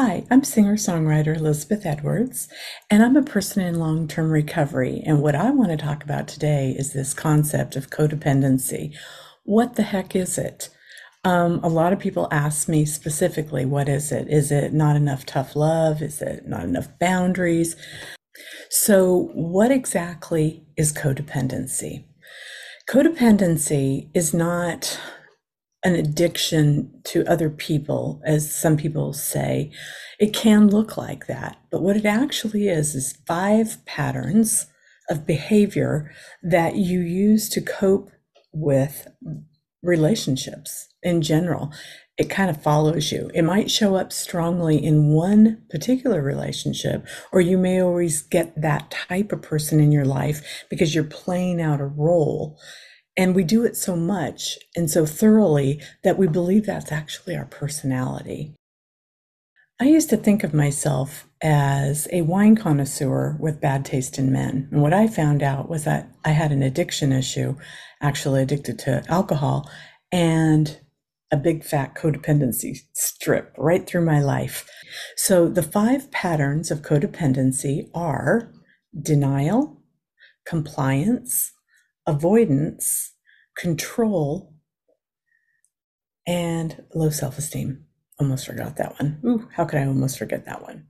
[0.00, 2.46] Hi, I'm singer songwriter Elizabeth Edwards,
[2.88, 5.02] and I'm a person in long term recovery.
[5.04, 8.96] And what I want to talk about today is this concept of codependency.
[9.42, 10.68] What the heck is it?
[11.24, 14.28] Um, a lot of people ask me specifically, what is it?
[14.28, 16.00] Is it not enough tough love?
[16.00, 17.74] Is it not enough boundaries?
[18.70, 22.04] So, what exactly is codependency?
[22.88, 24.96] Codependency is not
[25.84, 29.70] an addiction to other people, as some people say.
[30.18, 31.56] It can look like that.
[31.70, 34.66] But what it actually is, is five patterns
[35.08, 36.12] of behavior
[36.42, 38.10] that you use to cope
[38.52, 39.08] with
[39.82, 41.72] relationships in general.
[42.18, 43.30] It kind of follows you.
[43.32, 48.90] It might show up strongly in one particular relationship, or you may always get that
[48.90, 52.58] type of person in your life because you're playing out a role
[53.18, 57.46] and we do it so much and so thoroughly that we believe that's actually our
[57.46, 58.54] personality.
[59.80, 64.68] I used to think of myself as a wine connoisseur with bad taste in men.
[64.70, 67.56] And what I found out was that I had an addiction issue,
[68.00, 69.68] actually addicted to alcohol,
[70.10, 70.80] and
[71.30, 74.68] a big fat codependency strip right through my life.
[75.16, 78.52] So the five patterns of codependency are
[79.00, 79.82] denial,
[80.46, 81.52] compliance,
[82.08, 83.12] avoidance,
[83.58, 84.54] control,
[86.26, 87.84] and low self esteem.
[88.20, 89.20] Almost forgot that one.
[89.24, 90.86] Ooh, how could I almost forget that one?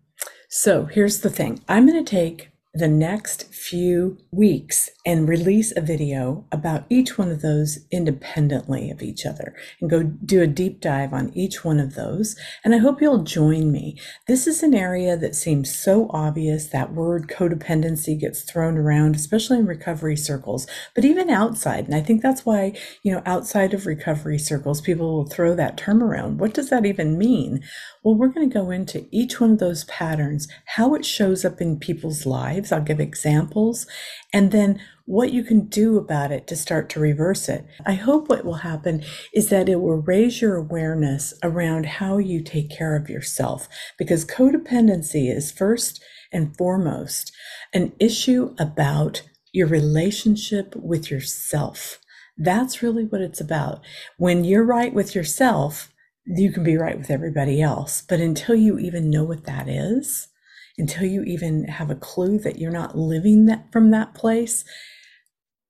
[0.48, 5.80] So here's the thing I'm going to take the next few weeks and release a
[5.80, 10.80] video about each one of those independently of each other and go do a deep
[10.80, 12.36] dive on each one of those.
[12.62, 13.98] And I hope you'll join me.
[14.26, 16.66] This is an area that seems so obvious.
[16.66, 21.86] That word codependency gets thrown around, especially in recovery circles, but even outside.
[21.86, 25.78] And I think that's why, you know, outside of recovery circles, people will throw that
[25.78, 26.38] term around.
[26.38, 27.62] What does that even mean?
[28.02, 31.60] Well, we're going to go into each one of those patterns, how it shows up
[31.60, 32.67] in people's lives.
[32.72, 33.86] I'll give examples,
[34.32, 37.64] and then what you can do about it to start to reverse it.
[37.86, 39.02] I hope what will happen
[39.32, 44.24] is that it will raise your awareness around how you take care of yourself, because
[44.24, 46.02] codependency is first
[46.32, 47.32] and foremost
[47.72, 51.98] an issue about your relationship with yourself.
[52.36, 53.80] That's really what it's about.
[54.18, 55.90] When you're right with yourself,
[56.26, 58.02] you can be right with everybody else.
[58.06, 60.28] But until you even know what that is,
[60.78, 64.64] until you even have a clue that you're not living that from that place,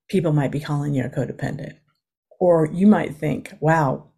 [0.09, 1.75] people might be calling you a codependent.
[2.41, 4.09] Or you might think, wow,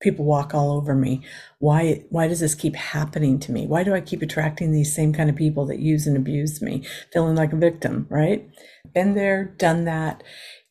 [0.00, 1.22] people walk all over me.
[1.58, 3.66] Why why does this keep happening to me?
[3.66, 6.84] Why do I keep attracting these same kind of people that use and abuse me,
[7.12, 8.48] feeling like a victim, right?
[8.94, 10.22] Been there, done that,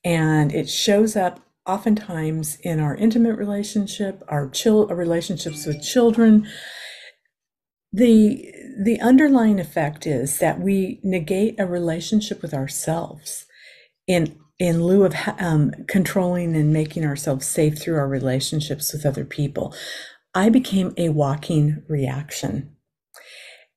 [0.03, 6.47] and it shows up oftentimes in our intimate relationship, our chil- relationships with children,
[7.91, 13.45] the the underlying effect is that we negate a relationship with ourselves
[14.07, 19.25] in in lieu of um, controlling and making ourselves safe through our relationships with other
[19.25, 19.73] people.
[20.35, 22.75] I became a walking reaction.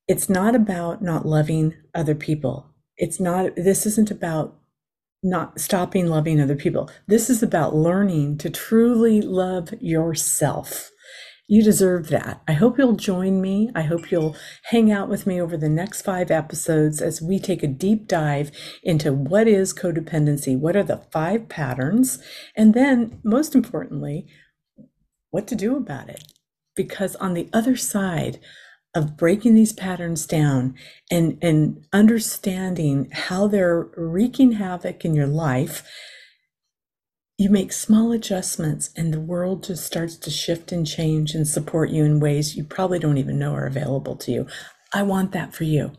[0.09, 2.69] It's not about not loving other people.
[2.97, 4.59] It's not, this isn't about
[5.23, 6.89] not stopping loving other people.
[7.09, 10.92] This is about learning to truly love yourself.
[11.53, 12.41] You deserve that.
[12.49, 13.71] I hope you'll join me.
[13.75, 14.35] I hope you'll
[14.71, 18.51] hang out with me over the next five episodes as we take a deep dive
[18.83, 22.21] into what is codependency, what are the five patterns,
[22.57, 24.27] and then, most importantly,
[25.29, 26.25] what to do about it.
[26.75, 28.41] Because on the other side
[28.95, 30.75] of breaking these patterns down
[31.11, 35.87] and, and understanding how they're wreaking havoc in your life,
[37.39, 41.91] you make small adjustments and the world just starts to shift and change and support
[41.91, 44.47] you in ways you probably don't even know are available to you.
[44.93, 45.93] I want that for you.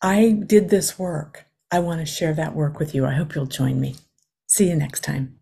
[0.00, 1.46] I did this work.
[1.70, 3.06] I want to share that work with you.
[3.06, 3.96] I hope you'll join me.
[4.46, 5.38] See you next time.